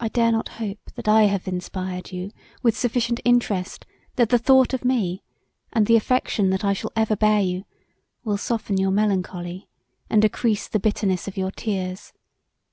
I 0.00 0.08
dare 0.08 0.32
not 0.32 0.48
hope 0.58 0.90
that 0.96 1.06
I 1.06 1.26
have 1.26 1.46
inspired 1.46 2.10
you 2.10 2.32
with 2.64 2.76
sufficient 2.76 3.20
interest 3.24 3.86
that 4.16 4.30
the 4.30 4.40
thought 4.40 4.74
of 4.74 4.84
me, 4.84 5.22
and 5.72 5.86
the 5.86 5.94
affection 5.94 6.50
that 6.50 6.64
I 6.64 6.72
shall 6.72 6.90
ever 6.96 7.14
bear 7.14 7.40
you, 7.40 7.64
will 8.24 8.38
soften 8.38 8.76
your 8.76 8.90
melancholy 8.90 9.68
and 10.10 10.20
decrease 10.20 10.66
the 10.66 10.80
bitterness 10.80 11.28
of 11.28 11.36
your 11.36 11.52
tears. 11.52 12.12